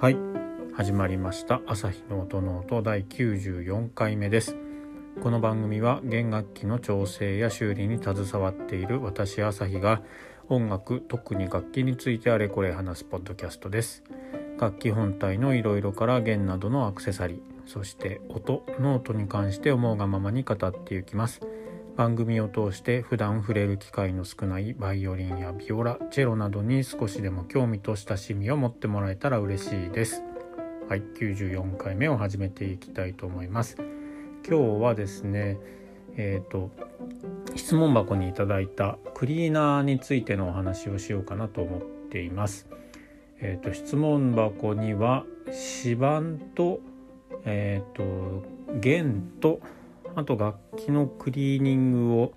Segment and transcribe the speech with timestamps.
[0.00, 0.16] はい。
[0.74, 1.60] 始まりました。
[1.66, 2.82] 朝日の音の音。
[2.82, 4.56] 第94回目です。
[5.24, 10.00] この番組は弦楽器の調整や修理に携わっている私朝日が
[10.48, 14.04] 音楽特に楽器についてあれこれ話すポッドキャストです。
[14.60, 21.40] 楽器本体のいろいろから弦などのアクセサリーそして音ノートに関して思うがままに語っていきます。
[21.98, 30.22] 番組を通して普段触れる機会の少ないバイオリンやビオラチェロなどに少しでも興味と親しみを持ってもらえたら嬉しいです。
[30.88, 33.78] はい94回目を始めていきたいと思います。
[34.48, 35.58] 今日はですね
[36.16, 36.70] えっ、ー、と
[37.56, 42.68] 質問箱にいただいたクリーナーについてのお話をしようかなと思っています。
[43.40, 45.24] えっ、ー、と質問箱には
[45.82, 46.22] 指板
[46.54, 46.78] と
[47.44, 48.44] えっ、ー、と
[48.78, 49.58] 弦と
[50.14, 52.32] あと楽器のクリーニングを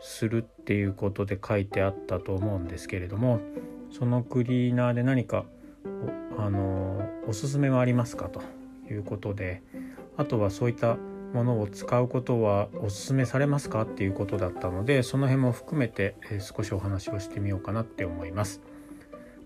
[0.00, 3.40] するっていうことで書いてあったと思うんですけれども
[3.90, 5.44] そのクリーナーで何か
[6.36, 8.42] あのおすすめはありますかと
[8.90, 9.62] いうことで
[10.16, 10.96] あとはそういった
[11.32, 18.62] ものを使うことはおすすめされますかっていうことだったのでその辺も含めて少しお話をしてみようかなって思います。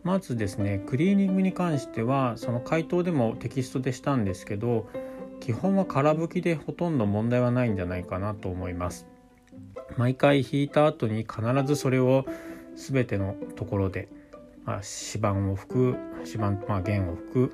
[0.04, 4.88] まずですねクリーニングに関してはその回答でもテキストでしたんですけど
[5.42, 9.08] 基本は空拭きでほとんど問題はないんじゃないかなと思います。
[9.96, 12.24] 毎回引いた後に必ずそれを
[12.76, 14.08] 全てのところで、
[14.64, 17.52] まあ、指板を拭く指板、まあ、弦を拭く、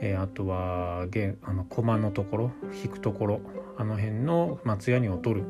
[0.00, 3.40] えー、あとは弦あの駒のところ引くところ
[3.78, 5.46] あの辺の松ヤニを取る。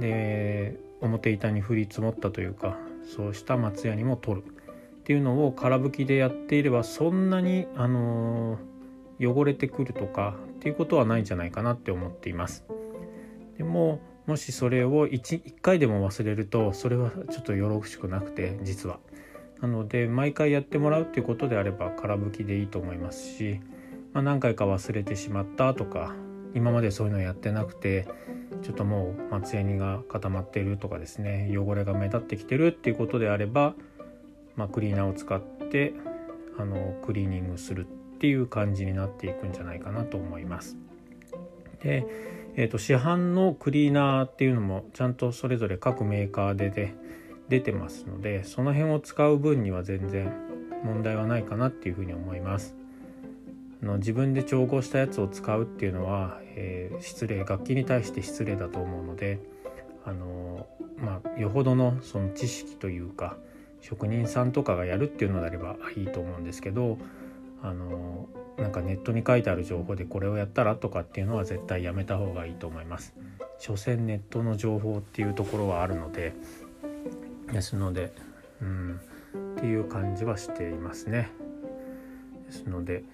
[0.00, 2.78] で表板に降り積もったというか
[3.14, 4.46] そうした松ヤニも取る。
[4.46, 8.71] っていうのを空拭きでやっていればそんなにあのー、
[9.26, 12.64] 汚れてくるとかっていうことはないんじゃないかなって思っています。
[13.58, 18.98] でももしそれを 1, 1回でも忘れるとそれはちょっとよろしくなくて実は。
[19.60, 23.60] なので毎回やってもらうっていうことであれば空拭きでいいと思いますし、
[24.12, 26.14] まあ、何回か忘れてしまったとか
[26.54, 28.08] 今までそういうのやってなくて
[28.62, 33.74] ちょっともう松ヤニが固まってるとかですね汚れが目立ってきてるっていうことであれば、
[34.56, 35.94] まあ、クリーナーを使って
[36.58, 40.76] あのクリーニングするっていう感じになっていくんじゃないかなと思います。
[41.82, 42.06] で、
[42.54, 46.94] えーと、市販のクリーナーっていうのもちゃんとそれぞれ各メーカーでで
[47.48, 50.32] 出てますのでその辺を使う分には全然
[50.84, 52.76] 問題はないかなっていうふうに思います。
[53.82, 59.40] あの自分で調合したやつを使うっていうのは、えー、失礼楽器に対して失礼だと思うので
[60.04, 63.36] あのまあよほどのその知識というか
[63.80, 66.98] 職人さんとかがやるっていうのであればいいと思うんですけど
[67.62, 68.28] あの
[68.58, 73.14] なんかネットに書いてある情報でこれをやったらとかっていうのは絶対やめた方がいいと思います。
[73.58, 76.34] 所詮ネットの情報っていうところはあるので
[77.52, 78.12] ですので
[78.60, 79.00] うん
[79.58, 81.30] っていう感じはしていますね。
[82.46, 83.04] ですので、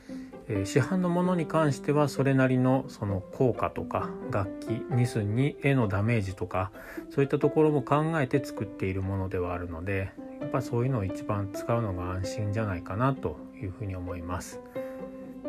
[0.49, 6.73] えー、市販のものに関してはそれなりのその効果とか楽器ミスにへのダメージとか
[7.11, 10.11] そういったところも考えて作っているものではあるので
[10.41, 14.61] やっぱそういうのを一番使うのが安心じゃないかなというふうに思います。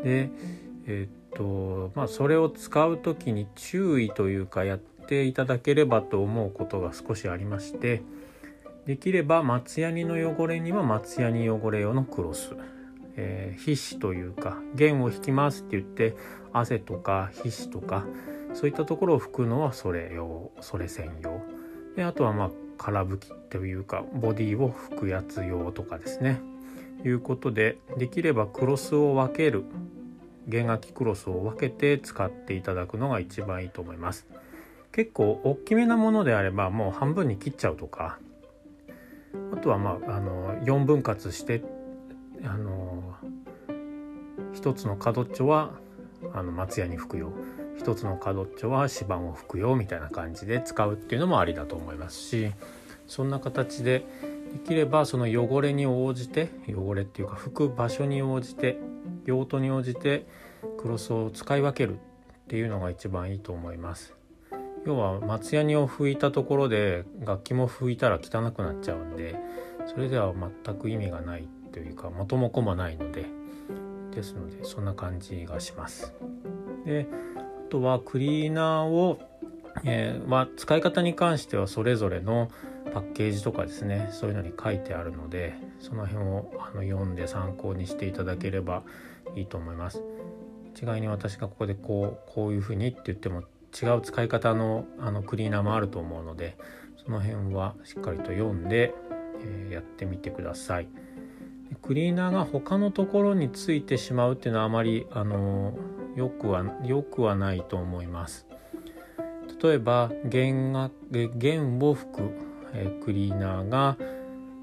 [0.03, 0.29] で
[0.87, 8.01] えっとまあそれを使う時に注意というかやっていただければと思うことが少しありまして
[8.85, 12.55] できれば松ヤニの汚れには松ヤニ汚れ用のクロス、
[13.15, 16.15] えー、皮脂というか弦を引きますって言って
[16.53, 18.05] 汗とか皮脂とか
[18.53, 21.41] そういったところを拭くのはそれ用それ専用
[21.95, 26.41] であとはまあ空拭きというかボディを拭くやつ用とかですね
[27.03, 29.63] いうことでできればクロスを分ける。
[30.47, 34.27] 弦楽器クロスを分けて使っていただくのが一番いいと思います。
[34.91, 38.17] 結構大きめなものであればもう半分に切っちゃうとか。
[39.53, 41.61] あとはまああの4分割して
[42.43, 43.15] あの
[44.53, 45.73] 一つの角っちょは
[46.33, 47.31] あの松屋に吹くよ。
[47.77, 52.51] 一つの角っちょは指板を吹くよみたいな感じで使うっていうのもありだと思いますし
[53.07, 54.05] そんな形で
[54.51, 58.77] できればその汚れに応じて汚れっていうか拭く場所に応じて
[59.25, 60.27] 用途に応じて
[60.77, 61.97] クロスを使い分けるっ
[62.47, 64.15] ていうのが一番いいと思います。
[64.85, 69.35] 要は松ヤニを拭いたところで楽器も拭いたら汚くなっちゃうんで
[69.85, 70.33] それでは
[70.65, 73.25] 全く意味がないというか元も子もないので
[74.11, 76.13] ですのでそんな感じがします。
[76.85, 77.07] で
[77.37, 79.19] あとはクリーナーを、
[79.83, 82.49] えーまあ、使い方に関してはそれぞれの
[82.89, 88.83] パッケージとかですねそういうのに書いてあるのでその辺をあの読んで参考にしていただければ
[89.35, 90.01] いいと思います。
[90.73, 93.43] 一概に私がここでこうこういうふうにって言っても
[93.81, 96.57] 違う使い方のあのクリーナーもあると思うので
[97.03, 98.93] その辺はしっかりと読んで、
[99.41, 100.87] えー、やってみてください。
[101.81, 105.77] クリーナーが他のところについてしまうっていうのはあまりあの
[106.15, 108.47] よくはよくはないと思います
[109.61, 113.97] 例えば弦が弦を吹く、えクリーナーが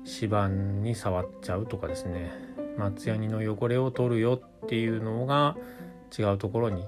[0.04, 2.32] 指板に触っちゃうとかですね。
[2.78, 5.56] 松ヤニの汚れを取るよっていうのが
[6.16, 6.84] 違うところに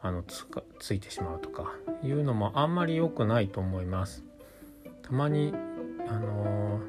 [0.00, 1.72] あのつかついてしまうとか。
[2.04, 4.24] いうのもあんまり良くないと思います。
[5.02, 5.54] たまに
[6.08, 6.80] あの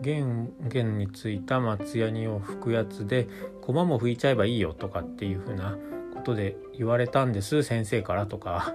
[0.00, 3.28] 弦弦についた松ヤニを拭くやつで
[3.62, 5.76] 駒も拭いちゃえばいいよとかっていう風な
[6.14, 8.74] ことで言われたんです先生からとか。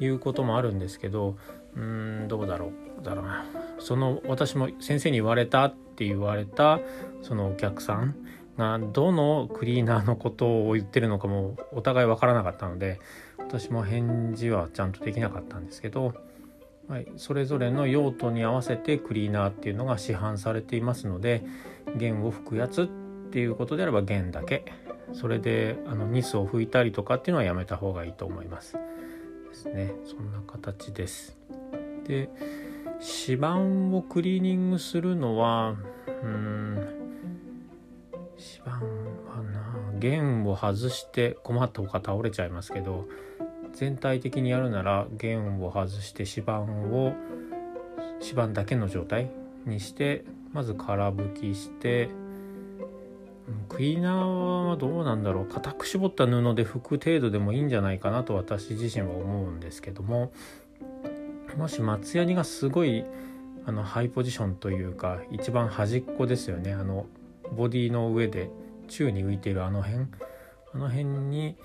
[0.00, 1.36] いうこともあるんですけど
[1.76, 2.72] うーんどうだろう。
[3.02, 3.44] だろうな。
[3.78, 6.80] その私も先生に言われたって言われた
[7.22, 8.14] そのお客さん
[8.56, 13.00] がどのクリーナーのことを言ってるのかもお互い分からなかったので
[13.38, 16.14] 私も返事はちゃんとできなかったんですけど、
[16.88, 21.44] はい、それぞれの用途に合わせてクリーナーっていうのが市販されていますので
[21.96, 22.86] 弦を吹くやつっ
[23.30, 24.64] ていうことであれば弦だけ。
[25.14, 28.78] それであのニスを拭いたりとかっていうのはやめた方がいいと思います。
[29.48, 29.92] ですね。
[30.06, 31.36] そんな形です。
[32.06, 32.30] で
[33.02, 35.74] 指板をクリーニングするのは
[36.22, 36.76] うん
[38.38, 43.08] 指板はな弦を外して困ったほか倒れちゃいますけど
[43.72, 47.12] 全体的にやるなら弦を外して指板を
[48.20, 49.30] 指板だけの状態
[49.66, 52.08] にしてまず空拭きして
[53.68, 55.46] クリーナーはどうなんだろう。
[55.46, 60.32] 固く絞った布で拭く程度でもいいんじゃないかなと私自身は思うんですけども
[61.56, 63.04] もし松ヤニがすごい
[63.64, 66.72] あのハイポジションというか一番端っこですよね。
[66.72, 67.06] あの
[67.56, 68.50] ボディの上で
[68.88, 70.06] 宙に浮いているあの辺。
[70.74, 71.56] あの辺に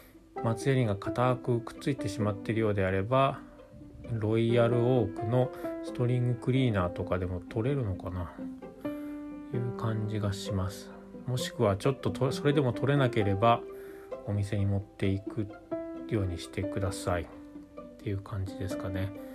[0.43, 3.39] 松ヤニが固くくっついてしまっているようであれば
[4.11, 5.49] ロイヤルオークの
[5.83, 8.31] ストリングクリーナーとかでも取れるのかな。
[9.53, 10.91] いう感じがします。
[11.25, 13.61] もしくはちょっとそれでも取れなければ
[14.25, 15.47] お店に持っていく
[16.09, 17.23] ようにしてください。
[17.23, 17.27] っ
[17.99, 19.26] ていう感じですかね。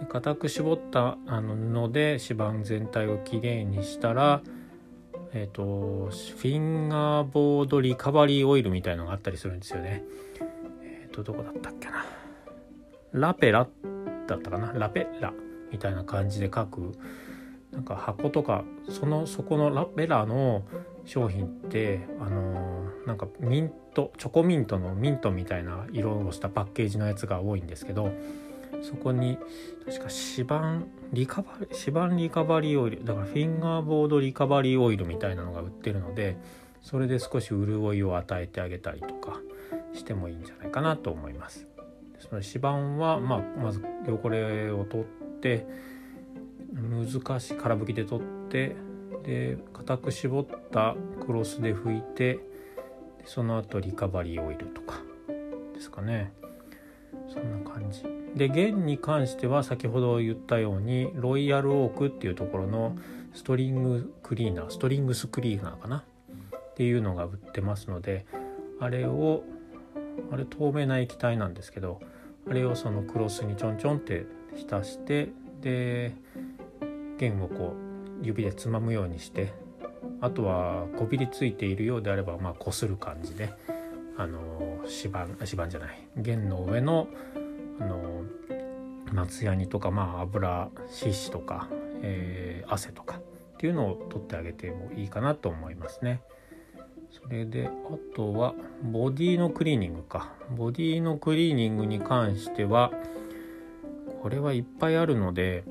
[0.00, 4.42] で固く絞ったあの布で指板全体をきれいにしたら、
[5.32, 10.02] えーと、フィンガーボードリカバリーオイルみたいのがあったりするんですよね。
[10.82, 12.04] えっ、ー、とどこだったっけな
[13.12, 13.68] ラペラ
[14.26, 15.32] だったかなラペラ
[15.70, 16.92] みたいな感じで書く
[17.72, 20.62] なんか箱とかそのそこのラペラの
[21.04, 28.12] 商品ってあのー、なんかミントチョコミントのミントみたいな色をしたパッケージのやつが多いんですけど
[28.82, 29.38] そこに
[29.86, 30.06] 確か
[30.36, 30.82] 指板
[31.12, 36.36] リカバリ指板リカバリーオイルだからフィンガーボードリカバリーオイルみたいなのが売ってるので
[36.82, 39.40] それで少し潤いを与えてあげたりとか
[39.92, 41.66] してもいいんじゃないかなと思います。
[42.20, 45.06] その指板は、まあ、まず汚れを取っ
[45.40, 45.66] て
[46.72, 48.76] 難しい空拭きで取って
[49.24, 50.94] で固く絞った
[51.24, 52.38] クロスで拭いて
[53.24, 55.00] その後リカバリーオイルとか
[55.74, 56.32] ですかね
[57.28, 58.02] そんな感じ
[58.36, 62.96] で弦に関しては先ほど言ったようにロイヤルオークっていうところの
[63.34, 66.04] ストリングクリーナーストリングスクリーナーかな？
[66.52, 68.24] っていうのが売ってますので
[68.80, 69.42] あれを
[70.32, 72.00] あれ透明な液体なんですけど
[72.48, 75.28] あれをそのクロスにちょんちょんって浸して
[75.60, 76.14] で
[77.18, 77.74] 弦をこ
[78.22, 79.52] う指でつまむようにして
[80.20, 83.52] あとはこびりついているようであればまあこする感じで
[84.16, 84.38] あの
[84.84, 87.08] 指板指板じゃない弦の上の
[87.80, 88.24] あの
[89.12, 90.70] 松ヤニとかまあ油
[91.02, 91.68] 脂質とか、
[92.02, 93.22] えー、汗とかっ
[93.58, 96.22] ていうのを取ってあげてもいいかなと思いますね。
[97.10, 97.70] それであ
[98.14, 102.92] とはボディのクリーニングかボディのクリーニングに関しては
[104.22, 105.64] これはいっぱいあるので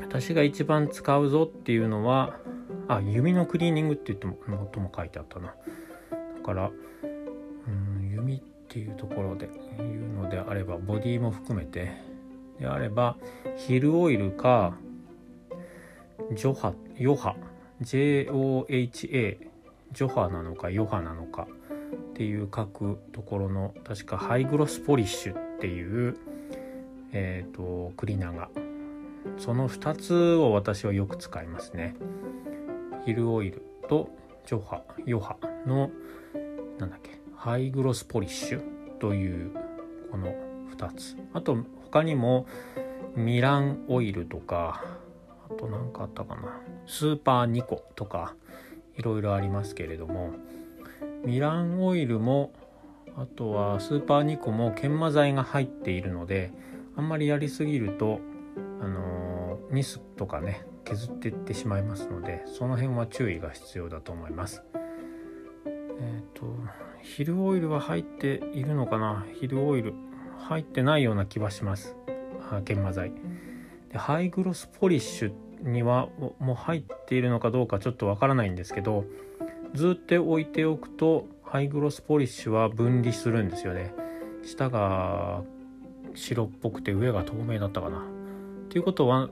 [0.00, 2.36] 私が一番使うぞっていうのは
[2.88, 5.54] あ弓のクリーニングって言ってもとも書いてあったなだ
[6.44, 6.70] から
[7.66, 11.92] うん弓っていうところで言うのであればボディも含めて
[12.58, 13.18] であれば
[13.58, 14.78] ヒルオイルか
[16.32, 17.36] ジョハヨハ
[17.82, 19.36] JOHA
[19.92, 21.46] ジョハなのかヨハなのか
[22.12, 26.16] っていう書くところの確かハイグロスポリッシュっていう、
[27.12, 28.48] えーと、クリーナーが
[29.36, 31.94] その2つを私はよく使いますね。
[33.04, 34.08] ヒルオイルと
[34.46, 35.36] ジョハヨハ
[35.66, 35.90] の
[36.78, 38.62] なんだっけハイグロスポリッシュ
[39.00, 39.50] という
[40.12, 40.32] この
[40.76, 41.16] 2つ。
[41.32, 42.46] あと他にも
[43.16, 44.84] ミランオイルとか
[45.50, 46.60] あと何かあったかな。
[46.86, 48.36] スーパーニコとか
[48.96, 50.30] いろいろありますけれども
[51.24, 52.52] ミランオイルも
[53.16, 56.52] あとはスーパーニコも研磨剤が入っているので
[56.94, 58.20] あんまりやりすぎると
[58.80, 64.62] あのニスとかね削っていってしまいますのでその辺は注意が必要だと思います。
[66.00, 66.46] えっ、ー、と
[67.02, 69.26] ヒルオイルは入っているのかな？
[69.34, 69.94] ヒルオイル
[70.38, 71.96] 入ってないような気はします。
[72.64, 73.12] 研磨剤。
[73.90, 75.32] でハイグロスポリッシュ
[75.62, 76.08] には
[76.38, 79.04] もう入っているのかどうかちょっとわからないんですけど
[79.74, 83.94] ずっと置いておくとハイグロスポリッシュは分離するんですよね。
[84.44, 85.42] 下が
[86.14, 87.98] 白っぽくて上が透明だったかな。
[87.98, 88.02] っ
[88.68, 89.30] ていうことは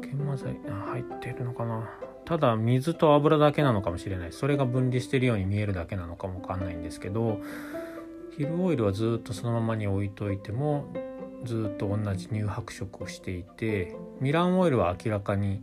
[0.00, 1.90] 研磨剤入ってるのかな？
[2.28, 4.32] ただ水と油だけなのかもしれない。
[4.32, 7.40] それが分離してるように見えるだけなのかもわかんないんですけど
[8.36, 10.92] ヒルオイルはずっとそのままに置いといても
[11.44, 15.62] ずっと同じ乳白色をしていてミランオイルは明らかに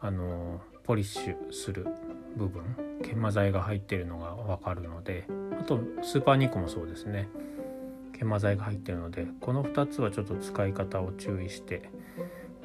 [0.00, 1.86] あのポリッシュする
[2.36, 2.64] 部分
[3.04, 5.28] 研磨剤が入ってるのが分かるので
[5.60, 7.28] あとスーパーニコもそうですね。
[8.18, 11.88] 研磨剤が入ってるのでこの2つはちょっと使い方を注意して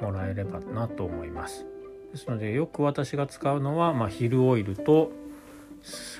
[0.00, 1.66] もらえればなと思います。
[2.12, 5.12] ですのでよく私が使うのは、まあ、ヒルオイルと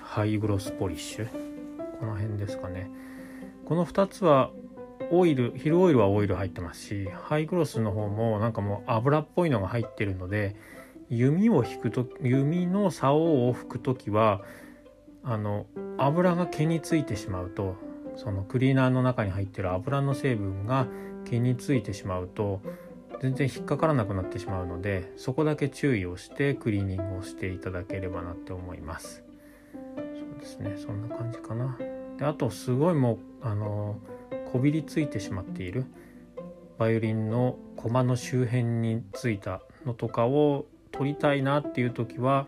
[0.02, 1.28] ハイグロスポリッシュ。
[2.00, 2.90] この辺ですかね。
[3.66, 4.50] この2つは
[5.10, 10.56] オイルヒルオイルはオイル入ってますしハイグロスの方もなんかもう油っぽいのが入ってるので
[11.10, 14.40] 弓を引くと弓の竿を吹く時は
[15.22, 15.66] あの
[15.98, 17.76] 油が毛についてしまうと
[18.16, 20.86] そのクリーナーの中に入ってる油の成分が
[21.24, 22.60] 毛についてしまうと
[23.22, 29.22] 全然引っかからなくなってしまうのでそこだけ注意をしてクリーニングをしていただければなって思います。
[29.72, 29.80] そ
[30.36, 30.74] うですね。
[30.76, 31.78] そんな感じかな。
[32.18, 33.96] であとすごいもうあの
[34.52, 35.86] こびりついてしまっている
[36.78, 42.46] バイオリンのコマの周辺についたのとかを取りたいなっていう時は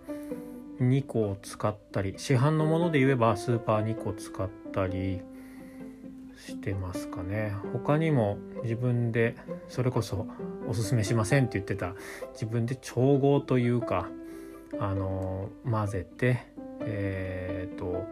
[0.81, 5.23] 2個を使ったり市販のもので言えばスーパー2個使ったり
[6.45, 7.55] してますかね。
[7.73, 9.37] 他にも自分で
[9.69, 10.27] それこそ
[10.69, 11.95] おすすめしませんって言ってた
[12.33, 14.09] 自分で調合というか
[14.79, 16.47] あの混ぜて
[16.81, 18.07] えっ、ー、と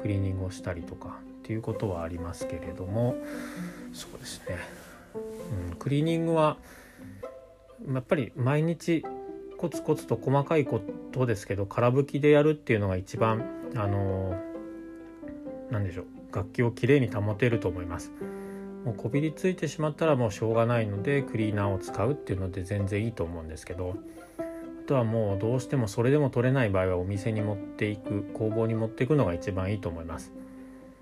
[0.00, 3.16] クリーニングをしたりとかっていうことはありますけれども
[3.92, 4.56] そうですね、
[5.70, 6.56] うん、クリーニングは
[7.92, 9.04] やっぱり毎日
[9.58, 10.80] コツコツと細かいこ
[11.12, 13.44] とですけど空拭きでやるっていうのが一番
[13.76, 14.34] あの
[15.70, 18.12] 何でしょう楽器をきれいに保てると思います。
[18.84, 23.94] もうこびりついてしまったらもうしょうがないのでクリーナーを使うっていうので全然いいと思うんですけど
[24.38, 30.32] あとはもうどうしてもそれでも取れない場合はお店に持っていく工房に持っていくのが一番いいと思います。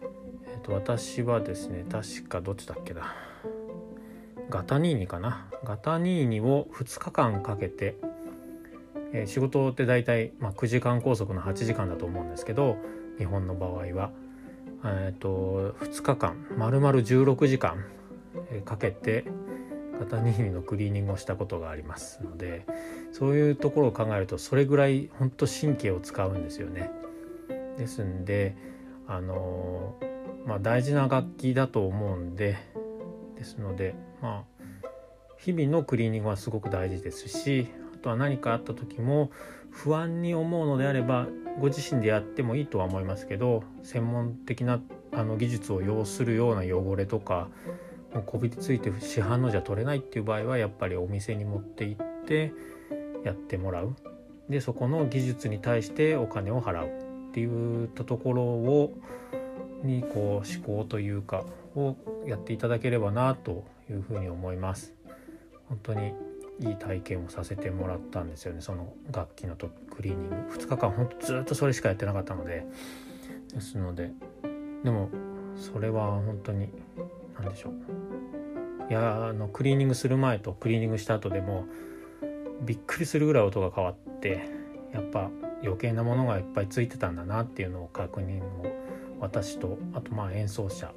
[0.03, 3.15] えっ、ー、と私はですね確かどっちだっけな。
[4.51, 5.47] ガタニーニかな。
[5.63, 7.97] ガタニーニを2日間かけて
[9.13, 12.77] えー、仕事って大体、まあ、9時間拘束の8時間だと思うんですけど
[13.19, 14.13] 日本の場合は、
[14.85, 17.85] えーと、2日間丸々16時間、
[18.65, 19.25] かけて
[19.99, 22.65] 肩握りのクリーニングをしたことがありますので
[23.13, 26.91] そういうところを考えるとそれぐらい本当神経を使うんですよね。
[27.77, 28.57] ですんで
[29.07, 29.97] あの
[30.47, 32.57] まあ大事な楽器だと思うんで
[33.37, 34.69] ですのでまあ
[35.39, 39.31] 日々のクリーニングはすごく大事ですしあとは何かあった時も
[39.79, 41.29] 不安に思うのであれば
[41.61, 44.81] ご自身でやってもいいとは思いますけど専門的な
[45.13, 47.49] あの技術を要するような汚れとか
[48.13, 52.53] もうこびりついて市販のじゃ取れないっていう場合はやっぱりお店に持って行って
[53.25, 53.95] やってもらう
[54.49, 56.89] でそこの技術に対してお金を払う
[57.31, 58.95] っていったところを
[59.85, 61.45] にこう思考というか
[61.77, 64.93] をやっていただければなというふうに思います。
[65.69, 66.13] 本当に
[66.61, 68.61] いい体験をさせてもらったんですよね。
[68.61, 70.37] その楽器のとクリーニング。
[70.57, 72.67] 2日間ほんとずっとそれしかやってなかったので。
[73.53, 74.11] ですので
[74.85, 75.09] でも
[75.57, 76.69] それは本当に
[77.39, 77.73] 何でしょう。
[78.91, 81.67] いやあのクリーニングする前とクリーニングした後でも
[82.63, 84.49] びっくりするぐらい音が変わって
[84.95, 85.31] やっぱ
[85.63, 88.67] 余計なものがいっぱいついてたんだなっていうのを確認を
[89.21, 90.91] 私とあとまあ演奏者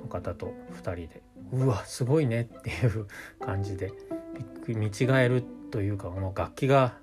[0.00, 3.08] の方と2人でうわすごいねっていう
[3.40, 3.92] 感じで
[4.68, 6.94] 見違えるというかもう楽器が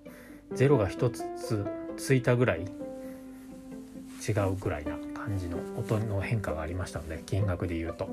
[0.54, 1.66] ゼロが1つ
[1.98, 8.10] ついたぐらい違うぐらいな感じの音の変化がありましたので金額で言うと。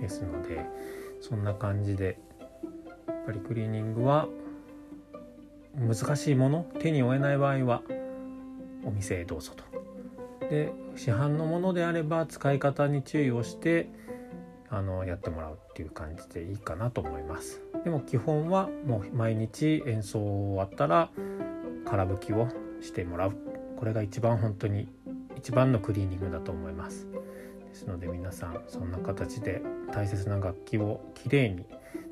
[0.00, 0.66] ですので
[1.20, 2.18] そんな感じで
[3.06, 4.28] やっぱりクリーニングは
[5.78, 7.82] 難しいもの手に負えない場合は
[8.84, 9.64] お店へどうぞと。
[10.48, 13.88] で市販のものであれば使い方に注意をして
[14.68, 21.10] あのやってもらうっていう感じでいいかなと思いますでも基本はもう毎日演奏終わったら
[21.84, 22.48] 空拭きを
[22.80, 23.36] してもらう。
[23.76, 24.88] これが一番本当に
[25.36, 27.06] 一番のクリーニングだと思います。
[27.68, 29.62] ですので皆さんそんな形で
[29.92, 31.66] 大切な楽器をきれいに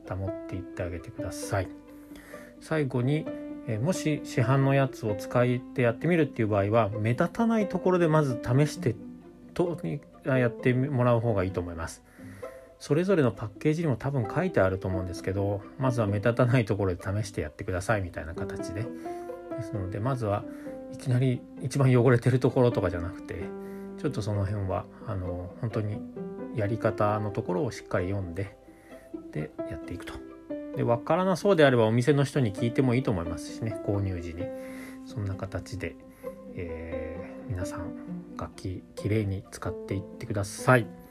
[0.09, 1.69] 保っていってあげてください。
[2.61, 3.25] 最後に
[3.67, 8.95] えもし市販のやつを使ってやってみるっていう場合は目立たないところでまず試して
[9.55, 9.79] と
[10.25, 12.02] やってもらう方がいいと思います。
[12.83, 18.83] それぞれのパッケージにも多分書いてあると思うんですけどまずは目立たないところで試してやってくださいみたいな形で。
[18.83, 20.43] ですのでまずは
[20.93, 23.45] いきなり一番汚れてるところとかじゃなくて
[23.99, 26.01] ちょっとその辺はあの本当に
[26.57, 28.57] やり方のところをしっかり読んで
[29.31, 30.15] でやっていくと。
[30.77, 33.81] で分からなそうであればお店の人に聞いてもいいと思いますしね。
[33.87, 34.43] 購入時に。
[35.07, 35.95] そんな形で、
[36.57, 37.93] えー、皆さん
[38.37, 41.01] 楽器きれいに使っていってください。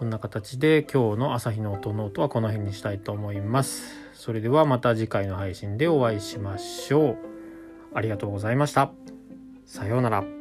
[0.00, 3.96] こんな形で今日の朝日の音ノートはこの辺にしたいと思います。
[4.14, 7.18] それではまた次回の配信でお会いしましょう。
[7.92, 8.92] ありがとうございました。
[9.66, 10.39] さようなら。